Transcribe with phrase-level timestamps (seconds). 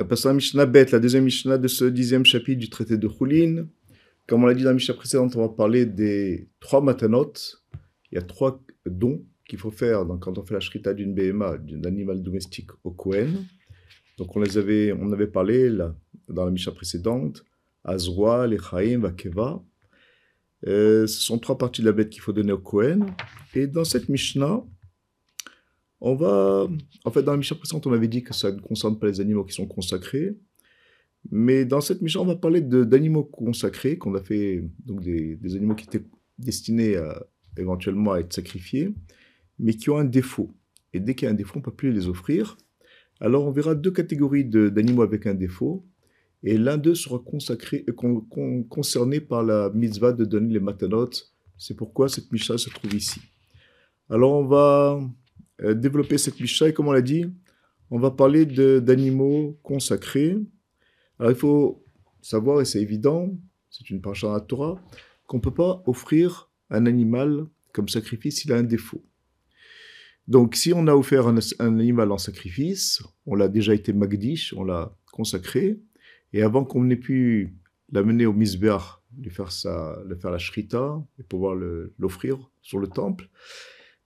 [0.00, 2.96] On a passé à Mishnah Bet, la deuxième Mishnah de ce dixième chapitre du traité
[2.96, 3.66] de Choulin.
[4.26, 7.34] Comme on l'a dit dans la Mishnah précédente, on va parler des trois matanot.
[8.10, 11.12] Il y a trois dons qu'il faut faire donc, quand on fait la shrita d'une
[11.14, 13.44] BMA, d'un animal domestique au Kohen.
[14.16, 15.94] Donc on les avait, on avait parlé là,
[16.30, 17.44] dans la Mishnah précédente,
[17.84, 19.62] Azroa, Lechaim, Vakeva.
[20.66, 23.04] Euh, ce sont trois parties de la bête qu'il faut donner au Kohen.
[23.52, 24.64] Et dans cette Mishnah,
[26.00, 26.68] on va.
[27.04, 29.20] En fait, dans la Mishnah précédente, on avait dit que ça ne concerne pas les
[29.20, 30.36] animaux qui sont consacrés.
[31.30, 35.74] Mais dans cette Mishnah, on va parler d'animaux consacrés, qu'on a fait, donc des, animaux
[35.74, 36.04] qui étaient
[36.38, 37.26] destinés à,
[37.58, 38.94] éventuellement à être sacrifiés,
[39.58, 40.50] mais qui ont un défaut.
[40.94, 42.56] Et dès qu'il y a un défaut, on ne peut plus les offrir.
[43.20, 45.84] Alors, on verra deux catégories d'animaux avec un défaut
[46.42, 51.10] et l'un d'eux sera consacré, euh, concerné par la mitzvah de donner les matanot.
[51.58, 53.20] C'est pourquoi cette Mishnah se trouve ici.
[54.08, 55.00] Alors on va
[55.62, 57.26] développer cette Mishnah et comme on l'a dit,
[57.90, 60.36] on va parler d'animaux consacrés.
[61.18, 61.84] Alors il faut
[62.22, 63.36] savoir, et c'est évident,
[63.70, 64.80] c'est une parcha à Torah,
[65.26, 69.04] qu'on ne peut pas offrir un animal comme sacrifice s'il a un défaut.
[70.28, 74.64] Donc si on a offert un, animal en sacrifice, on l'a déjà été magdish, on
[74.64, 75.80] l'a consacré,
[76.32, 77.56] et avant qu'on ait pu
[77.90, 78.82] l'amener au misbeach,
[79.18, 81.56] lui faire, sa, lui faire la shrita et pouvoir
[81.98, 83.28] l'offrir sur le temple,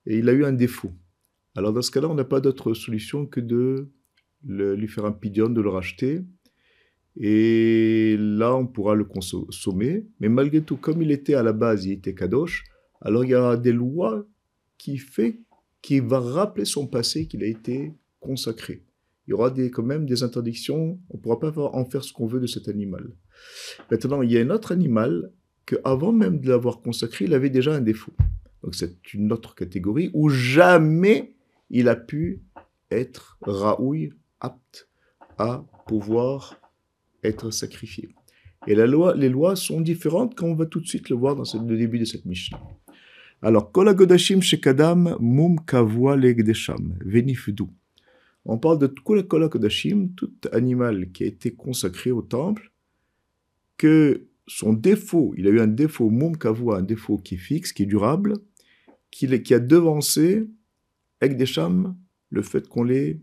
[0.07, 0.91] et il a eu un défaut.
[1.55, 3.89] Alors dans ce cas-là, on n'a pas d'autre solution que de
[4.43, 6.21] lui faire un pidion, de le racheter.
[7.17, 10.05] Et là, on pourra le consommer.
[10.19, 12.65] Mais malgré tout, comme il était à la base, il était kadosh,
[13.01, 14.25] alors il y a des lois
[14.77, 15.39] qui fait
[15.81, 18.85] qui va rappeler son passé qu'il a été consacré
[19.27, 20.99] il y aura quand même des interdictions.
[21.09, 23.07] On ne pourra pas en faire ce qu'on veut de cet animal.
[23.89, 25.31] Maintenant, il y a un autre animal
[25.65, 28.13] que, avant même de l'avoir consacré, il avait déjà un défaut.
[28.63, 31.34] Donc c'est une autre catégorie où jamais
[31.69, 32.41] il a pu
[32.91, 34.87] être raouille, apte
[35.37, 36.59] à pouvoir
[37.23, 38.09] être sacrifié.
[38.67, 41.35] Et la loi, les lois sont différentes quand on va tout de suite le voir
[41.35, 42.61] dans le début de cette Mishnah.
[43.41, 45.59] Alors, Kol Agodashim Shekadam Mum
[46.17, 47.65] Legdesham Venifdu.
[48.45, 52.71] On parle de Kula Kodashim, tout animal qui a été consacré au temple,
[53.77, 57.73] que son défaut, il a eu un défaut, Mum Kavua, un défaut qui est fixe,
[57.73, 58.33] qui est durable,
[59.09, 60.47] qui, qui a devancé,
[61.21, 61.95] avec des chams,
[62.29, 63.21] le fait qu'on les,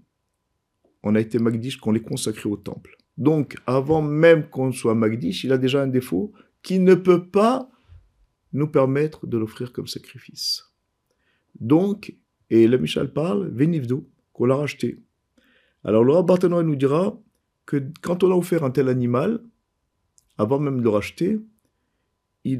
[1.02, 2.96] on a été Magdish, qu'on les consacré au temple.
[3.18, 6.32] Donc, avant même qu'on soit Magdish, il a déjà un défaut
[6.62, 7.70] qui ne peut pas
[8.52, 10.72] nous permettre de l'offrir comme sacrifice.
[11.58, 12.14] Donc,
[12.50, 15.02] et le Michel parle, Venivdo, qu'on l'a racheté.
[15.84, 17.18] Alors le Rav nous dira
[17.66, 19.42] que quand on a offert un tel animal,
[20.38, 21.40] avant même de le racheter,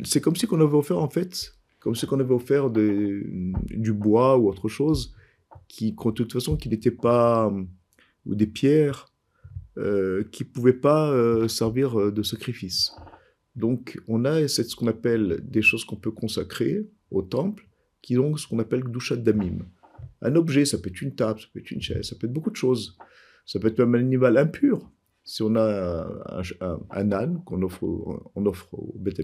[0.05, 4.39] c'est comme si on avait offert en fait, comme si on avait offert du bois
[4.39, 5.15] ou autre chose,
[5.69, 7.53] qui, de toute façon, qui n'était pas,
[8.27, 9.09] ou des pierres,
[9.79, 12.93] euh, qui ne pouvaient pas euh, servir de sacrifice.
[13.57, 17.69] Donc on a ce qu'on appelle des choses qu'on peut consacrer au temple,
[18.01, 19.67] qui sont ce qu'on appelle Gdushat Damim
[20.23, 22.33] un objet, ça peut être une table, ça peut être une chaise, ça peut être
[22.33, 22.97] beaucoup de choses.
[23.45, 24.89] Ça peut être même un animal impur.
[25.25, 26.09] Si on a
[26.91, 27.85] un, âne qu'on offre,
[28.35, 29.21] on offre au Beth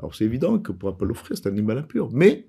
[0.00, 2.10] alors c'est évident qu'on ne pourra pas l'offrir, c'est un animal impur.
[2.12, 2.46] Mais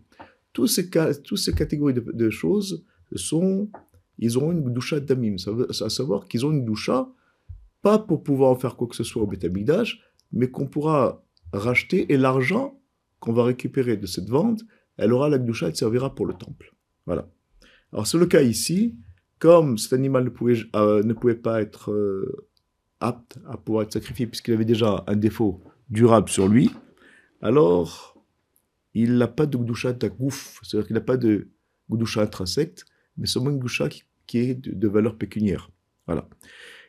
[0.68, 2.84] ces, toutes ces catégories de, choses
[3.16, 3.70] sont,
[4.18, 5.36] ils ont une doucha d'amim,
[5.70, 7.09] à savoir qu'ils ont une doucha,
[7.81, 9.46] pas pour pouvoir faire quoi que ce soit au Beth
[10.31, 12.80] mais qu'on pourra racheter et l'argent
[13.19, 14.62] qu'on va récupérer de cette vente,
[14.98, 16.74] elle aura la doucha, elle servira pour le temple.
[17.06, 17.28] Voilà.
[17.92, 18.96] Alors c'est le cas ici,
[19.40, 22.48] comme cet animal ne pouvait, euh, ne pouvait pas être euh,
[23.00, 26.69] apte à pouvoir être sacrifié puisqu'il avait déjà un défaut durable sur lui,
[27.42, 28.19] alors
[28.94, 31.50] il n'a pas de gdusha takouf, c'est-à-dire qu'il n'a pas de
[31.90, 32.82] gdusha intrinsèque,
[33.18, 33.90] mais seulement une gdusha
[34.28, 35.70] qui, est de, valeur pécuniaire.
[36.06, 36.28] Voilà.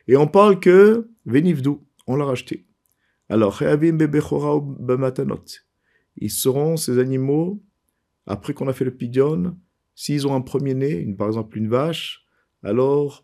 [0.07, 1.71] Et on parle que Venivdu,
[2.07, 2.65] on l'a racheté.
[3.29, 3.61] Alors,
[6.17, 7.63] ils seront ces animaux,
[8.25, 9.55] après qu'on a fait le pidion,
[9.95, 12.25] S'ils ont un premier-né, par exemple une vache,
[12.63, 13.23] alors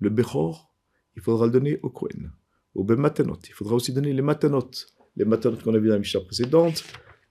[0.00, 0.74] le Bechor,
[1.14, 2.32] il faudra le donner au Kohen.
[2.74, 4.70] Au Ben Matanot, il faudra aussi donner les Matanot.
[5.16, 6.82] Les Matanot qu'on a vu dans la Mishnah précédente,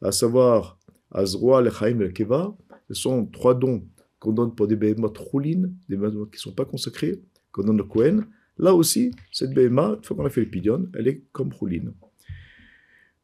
[0.01, 0.79] à savoir
[1.11, 2.55] Azroa, le Chaim et le Keva,
[2.89, 3.87] ce sont trois dons
[4.19, 7.21] qu'on donne pour des Behemot Roulin, des Behemot qui ne sont pas consacrés,
[7.51, 8.25] qu'on donne au Kohen.
[8.57, 11.93] Là aussi, cette Behemah, une fois qu'on a fait le Pidion, elle est comme Roulin.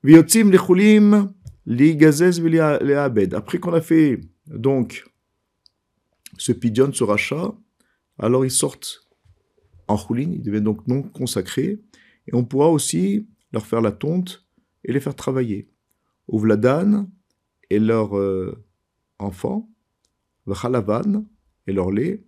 [0.04, 1.34] Viotzim les Choulim,
[1.66, 3.34] li Gazez les Abed.
[3.34, 5.06] Après qu'on a fait donc
[6.38, 7.56] ce pidion, ce rachat,
[8.20, 9.08] alors ils sortent
[9.88, 11.80] en rouline, ils deviennent donc non consacrés,
[12.28, 14.46] et on pourra aussi leur faire la tonte
[14.84, 15.70] et les faire travailler.
[16.28, 17.08] Ou Vladan
[17.74, 18.64] et leurs euh,
[19.18, 19.68] enfants,
[20.46, 21.26] Vachalavan
[21.66, 22.24] et leur lait,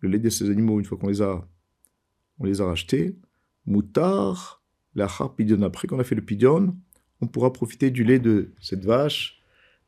[0.00, 1.46] le lait de ces animaux, une fois qu'on les a
[2.40, 3.16] on les a rachetés.
[3.66, 4.62] Moutar,
[4.94, 5.62] la pidion.
[5.62, 6.76] Après qu'on a fait le pidion,
[7.20, 9.42] on pourra profiter du lait de cette vache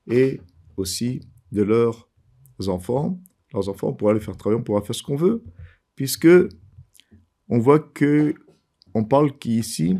[0.07, 0.41] et
[0.77, 1.21] aussi
[1.53, 2.09] de leurs
[2.67, 3.21] enfants.
[3.53, 5.43] Leurs enfants, on pourra les faire travailler, on pourra faire ce qu'on veut,
[5.97, 6.29] puisque
[7.49, 8.35] on voit que
[8.95, 9.99] on parle qu'ici,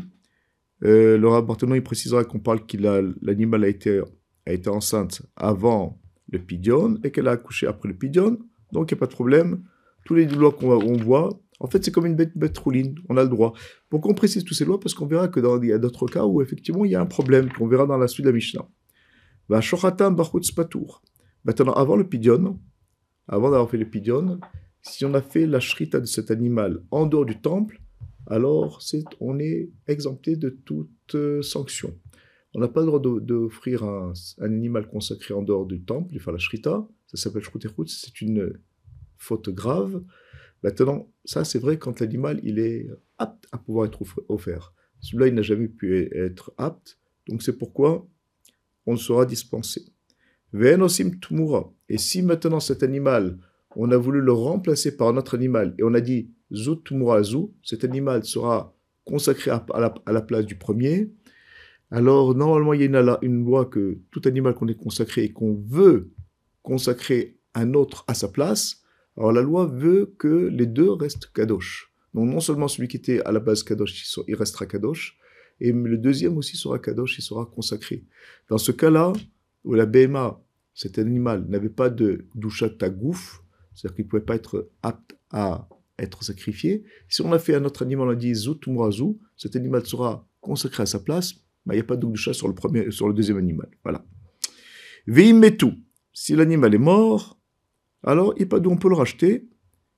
[0.83, 2.81] euh, le rapportement il précisera qu'on parle qu'il
[3.21, 4.01] l'animal a été,
[4.45, 5.99] a été enceinte avant
[6.31, 8.39] le pidion et qu'elle a accouché après le pidion,
[8.71, 9.63] donc il n'y a pas de problème.
[10.05, 11.29] Tous les lois qu'on voit,
[11.59, 13.53] en fait, c'est comme une bête, bête rouline, on a le droit.
[13.89, 16.25] Pourquoi on précise toutes ces lois Parce qu'on verra que dans, y a d'autres cas
[16.25, 18.67] où effectivement il y a un problème, qu'on verra dans la suite de la Mishnah.
[21.43, 22.59] Maintenant, avant le pidion,
[23.27, 24.39] avant d'avoir fait le pidion,
[24.81, 27.79] si on a fait la shrita de cet animal en dehors du temple,
[28.27, 28.79] alors
[29.19, 31.93] on est exempté de toute euh, sanction.
[32.53, 36.39] On n'a pas le droit d'offrir un, animal consacré en dehors du temple, faire la
[36.39, 38.53] shrita, ça s'appelle shrutechut, c'est une
[39.17, 40.03] faute grave.
[40.63, 44.73] Maintenant, ça c'est vrai quand l'animal il est apte à pouvoir être offert.
[44.99, 48.07] Celui-là, il n'a jamais pu être apte, donc c'est pourquoi
[48.85, 49.85] on sera dispensé.
[50.53, 51.71] Ve'enosim tumura.
[51.87, 53.37] Et si maintenant cet animal,
[53.75, 57.23] on a voulu le remplacer par un autre animal, et on a dit Zu tumura
[57.23, 58.75] zu, cet animal sera
[59.05, 59.65] consacré à,
[60.07, 61.09] la, place du premier,
[61.91, 65.55] alors normalement il y a une, loi que tout animal qu'on est consacré et qu'on
[65.55, 66.11] veut
[66.63, 68.81] consacrer un autre à sa place,
[69.17, 71.93] alors la loi veut que les deux restent kadosh.
[72.13, 75.17] Donc non seulement celui qui était à la base kadosh, il restera kadosh,
[75.59, 78.05] et le deuxième aussi sera kadosh, il sera consacré.
[78.49, 79.11] Dans ce cas-là,
[79.63, 80.41] où la BMA,
[80.73, 83.43] cet animal, n'avait pas de doucha tagouf,
[83.75, 85.67] c'est-à-dire qu'il ne pouvait pas être apte à
[85.99, 89.85] être sacrifié, si on a fait un autre animal, on a dit zoutumrazu, cet animal
[89.85, 91.35] sera consacré à sa place,
[91.69, 93.69] il n'y a pas de sur le, premier, sur le deuxième animal.
[93.83, 94.05] Voilà.
[95.57, 95.73] tout.
[96.13, 97.39] Si l'animal est mort,
[98.03, 99.47] alors il pas d'où on peut le racheter.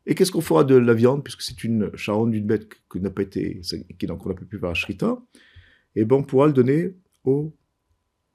[0.06, 3.10] Et qu'est-ce qu'on fera de la viande, puisque c'est une charonne d'une bête qui n'a
[3.10, 3.62] pas été,
[3.98, 5.18] qui n'a pas pu faire à shrita?
[5.96, 7.56] Eh bien, on pourra le donner au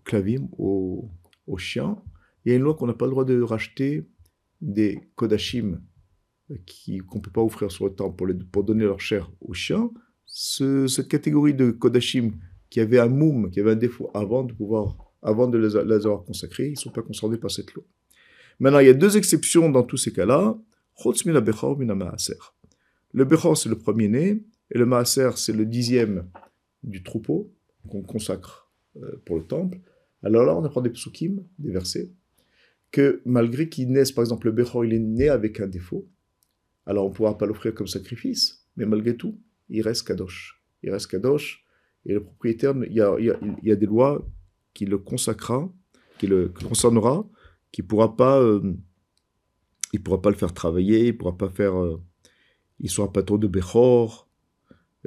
[0.04, 1.10] clavim, au,
[1.46, 1.96] au chien.
[2.44, 4.08] Il y a une loi qu'on n'a pas le droit de racheter
[4.62, 5.80] des kodashim
[7.06, 9.90] qu'on ne peut pas offrir sur le temps pour, pour donner leur chair aux chiens.
[10.26, 12.32] cette catégorie de kodashim
[12.70, 16.24] qui avait un moum, qui avait un défaut avant de pouvoir, avant de les, avoir
[16.24, 17.84] consacrés, ils ne sont pas concernés par cette loi.
[18.60, 20.58] Maintenant, il y a deux exceptions dans tous ces cas-là.
[23.12, 26.28] Le bechor, c'est le premier-né, et le maaser, c'est le dixième
[26.82, 27.52] du troupeau
[27.88, 29.78] qu'on consacre euh, pour le temple.
[30.22, 32.10] Alors là, on apprend des psukim, des versets,
[32.90, 36.08] que malgré qu'il naisse, par exemple, le bechor, il est né avec un défaut,
[36.86, 39.38] alors on ne pourra pas l'offrir comme sacrifice, mais malgré tout,
[39.68, 40.62] il reste kadosh.
[40.82, 41.64] Il reste kadosh,
[42.08, 44.26] et le propriétaire, il y a, des lois
[44.72, 45.70] qui le consacrera,
[46.18, 47.28] qui le concernera,
[47.70, 48.74] qui pourra pas, euh,
[49.92, 52.00] il pourra pas le faire travailler, il pourra pas faire, euh,
[52.80, 54.26] il sera pas de Bechor,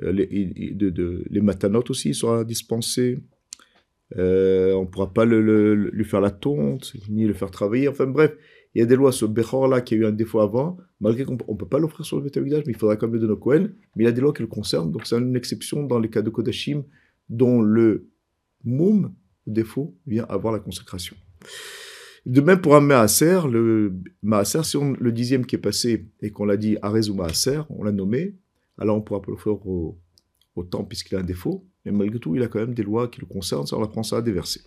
[0.03, 3.19] euh, les, de, de, les matanot aussi, il sera dispensé.
[4.15, 7.88] On pourra pas le, lui faire la tonte, ni le faire travailler.
[7.88, 8.36] Enfin bref,
[8.73, 11.25] il y a des lois sur Bechor là qui a eu un défaut avant, malgré
[11.25, 13.33] qu'on ne peut pas l'offrir sur le Betamikdash, mais il faudra quand même le donner
[13.33, 13.73] au Kohen.
[13.95, 16.09] Mais il y a des lois qui le concernent, donc c'est une exception dans les
[16.09, 16.83] cas de Kodashim
[17.29, 18.07] dont le
[18.63, 19.13] Moum,
[19.47, 21.15] défaut, vient avoir la consécration.
[22.25, 26.29] De même pour un Maaser, le Maaser, si on, le dixième qui est passé et
[26.29, 28.35] qu'on l'a dit Arez ou Maaser, on l'a nommé,
[28.77, 29.97] alors on pourra pas le faire au,
[30.69, 33.19] temps puisqu'il a un défaut, mais malgré tout, il a quand même des lois qui
[33.19, 34.61] le concernent, ça on apprend ça à des versets.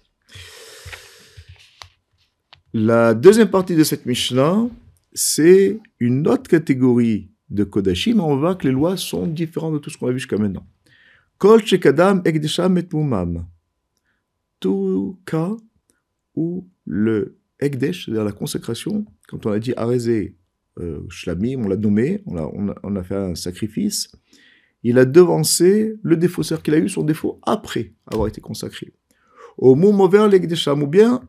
[2.76, 4.66] La deuxième partie de cette Mishnah,
[5.12, 9.90] c'est une autre catégorie de Kodashim, on voit que les lois sont différentes de tout
[9.90, 10.66] ce qu'on a vu jusqu'à maintenant.
[11.38, 13.46] Kol Shekadam Ekdesham et Mumam.
[14.58, 15.52] Tout cas
[16.34, 20.34] où le Ekdesh, c'est-à-dire la consécration, quand on a dit Arézé
[20.80, 24.10] euh, Shlamim, on l'a nommé, on a, fait un sacrifice,
[24.82, 28.92] il a devancé le défaut, qu'il a eu son défaut après avoir été consacré.
[29.58, 31.22] Au mot mauvais, l'Ekdesham, ou bien,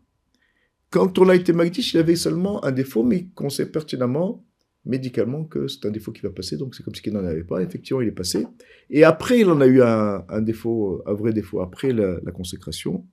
[0.89, 4.45] quand on a été Magdish, il avait seulement un défaut, mais qu'on sait pertinemment,
[4.85, 7.43] médicalement, que c'est un défaut qui va passer, donc c'est comme si il n'en avait
[7.43, 8.45] pas, effectivement, il est passé.
[8.89, 13.05] Et après, il en a eu un, défaut, un vrai défaut, après la, consécration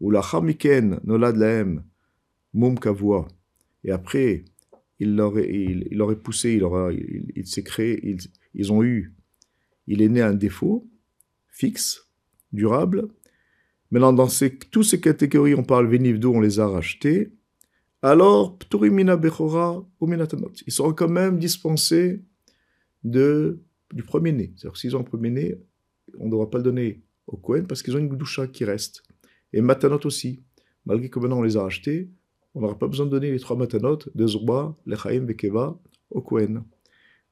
[0.00, 1.82] ou la Chamiken Nolad Lahem
[2.54, 3.28] Mum Kavua,
[3.84, 4.44] et après,
[4.98, 8.18] il l'aurait il aurait poussé, il, aura, il, s'est créé, ils,
[8.54, 9.14] ils ont eu,
[9.86, 10.86] il est né un défaut
[11.50, 12.08] fixe,
[12.52, 13.08] durable.
[13.90, 17.32] Maintenant, dans ces, toutes ces catégories, on parle Venivdo, on les a rachetés.
[18.02, 20.52] Alors, Pturimina Bechora ou Minatanot.
[20.66, 22.22] Ils seront quand même dispensés
[23.04, 23.60] de,
[23.92, 24.52] du premier-né.
[24.56, 25.58] C'est-à-dire s'ils ont un premier-né,
[26.18, 29.02] on ne devra pas le donner au Kohen parce qu'ils ont une doucha qui reste.
[29.52, 30.42] Et matanot aussi.
[30.86, 32.08] Malgré que maintenant on les a achetés,
[32.54, 35.78] on n'aura pas besoin de donner les trois matanot de Zurba, Lechaim, Bekeva
[36.10, 36.64] au Kohen.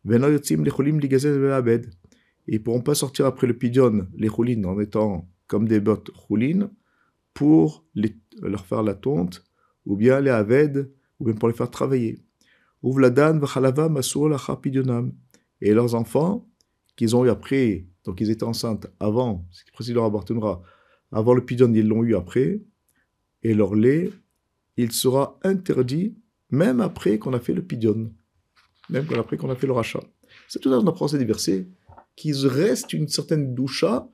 [0.04, 1.30] Vena yotzim lecholim ligazet.
[2.46, 4.30] Et ils pourront pas sortir après le pidion, les
[4.64, 6.70] en étant comme des bottes choulines,
[7.34, 7.84] pour
[8.42, 9.44] leur faire la tonte,
[9.86, 12.20] ou bien les aved, ou bien pour les faire travailler.
[15.60, 16.48] Et leurs enfants,
[16.94, 20.04] qu'ils ont eu après, donc ils étaient enceintes avant, ce qui précise leur
[21.10, 22.60] avant le pidion, ils l'ont eu après,
[23.42, 24.12] et leur lait,
[24.76, 26.16] il sera interdit
[26.50, 28.12] même après qu'on a fait le pidion,
[28.90, 30.02] même après qu'on a fait le rachat.
[30.48, 31.66] C'est tout à l'heure on apprend ces versets
[32.16, 34.08] qu'il reste une certaine doucha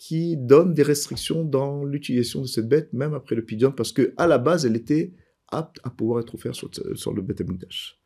[0.00, 4.14] qui donne des restrictions dans l'utilisation de cette bête, même après le pidion, parce que
[4.16, 5.12] à la base, elle était
[5.48, 8.00] apte à pouvoir être offerte sur, sur le Beth Amikdash.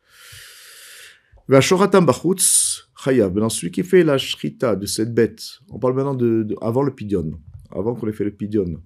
[1.47, 7.31] Celui qui fait la shrita de cette bête, on parle maintenant de, avant le pidion,
[7.71, 8.83] avant qu'on ait fait le pidion.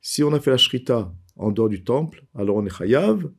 [0.00, 3.30] Si on a fait la shrita en dehors du temple, alors on est chayav.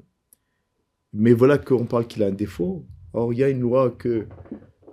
[1.12, 2.88] Mais voilà qu'on parle qu'il a un défaut.
[3.12, 4.28] Or, il y a une loi que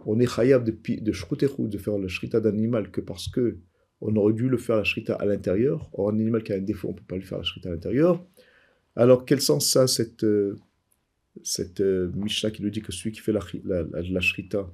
[0.05, 3.61] on est chayav de, de de faire la shrita d'animal que parce que
[4.00, 5.90] on aurait dû le faire la shrita à l'intérieur.
[5.92, 7.69] Or, un animal qui a un défaut, on ne peut pas le faire la shrita
[7.69, 8.25] à l'intérieur.
[8.97, 10.59] Alors, quel sens ça, cette, euh,
[11.42, 14.71] cette euh, Mishnah qui nous dit que celui qui fait la, shrita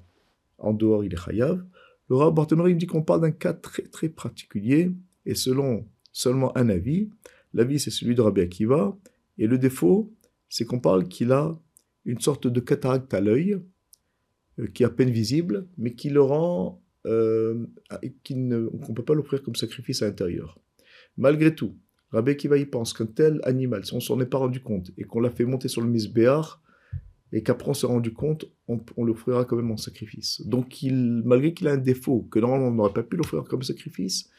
[0.59, 1.64] en dehors, il est chayav?
[2.09, 4.92] Le Rav Barthénory dit qu'on parle d'un cas très très particulier
[5.25, 7.11] et selon seulement un avis.
[7.52, 8.97] L'avis, c'est celui de Rabbi Akiva.
[9.38, 10.12] Et le défaut,
[10.49, 11.59] c'est qu'on parle qu'il a
[12.04, 13.61] une sorte de cataracte à l'œil
[14.59, 16.80] euh, qui est à peine visible, mais qui le rend.
[17.07, 20.59] Euh, qu'on ne peut pas l'offrir comme sacrifice à l'intérieur.
[21.17, 21.77] Malgré tout,
[22.11, 25.05] Rabbi Akiva y pense qu'un tel animal, si on s'en est pas rendu compte et
[25.05, 26.63] qu'on l'a fait monter sur le misbéar,
[27.33, 30.47] et qu'après on s'est rendu compte, on, l'offrira quand même en sacrifice.
[30.47, 33.63] Donc, il, malgré qu'il a un défaut, que normalement on n'aurait pas pu l'offrir comme
[33.63, 34.31] sacrifice,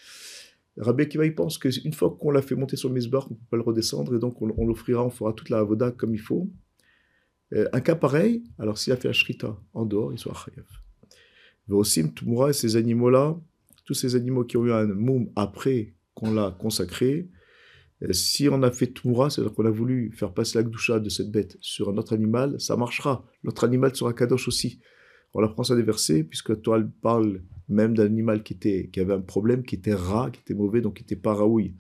[0.78, 3.40] Rabbi Akiva y pense qu'une fois qu'on l'a fait monter sur le misbéar, on ne
[3.40, 6.22] peut pas le redescendre, et donc on, l'offrira, on fera toute la avoda comme il
[6.22, 6.50] faut.
[7.54, 10.66] Euh, un cas pareil, alors s'il a fait la shrita en dehors, il sera chayav.
[11.68, 13.38] Veosim, Tumura et ces animaux-là,
[13.86, 17.30] tous ces animaux qui ont eu un moum après qu'on l'a consacré,
[18.04, 21.10] euh, si on a fait Tumura, c'est-à-dire qu'on a voulu faire passer la gdoucha de
[21.10, 23.26] cette bête sur un autre animal, ça marchera.
[23.44, 24.80] L'autre animal sera kadosh aussi.
[25.34, 29.00] On apprend ça des versets, puisque la Torah parle même d'un animal qui, était, qui
[29.00, 31.76] avait un problème, qui était rat, qui était mauvais, donc qui n'était pas raoui,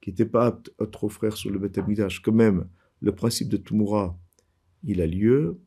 [0.00, 1.78] qui n'était pas apte à être frère sur le Beth.
[2.22, 2.68] Quand même,
[3.00, 4.18] le principe de Tumura,
[4.82, 5.60] il a lieu.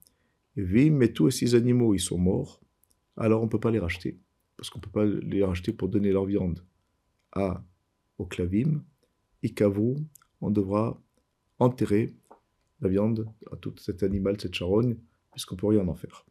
[0.58, 2.61] Et Vim, mais tous ces animaux, ils sont morts.
[3.18, 4.20] Alors on ne peut pas les racheter.
[4.58, 6.64] Parce qu'on ne peut pas les racheter pour donner leur viande
[7.32, 7.64] à,
[8.18, 8.84] au clavim.
[9.44, 9.96] Ikavu,
[10.40, 11.02] on devra
[11.60, 12.14] enterrer
[12.82, 14.98] la viande à tout cet animal, cette charogne,
[15.32, 16.26] puisqu'on ne peut rien en faire.